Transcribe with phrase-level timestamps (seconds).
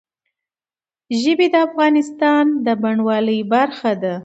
[1.21, 4.15] ژبې د افغانستان د بڼوالۍ برخه ده.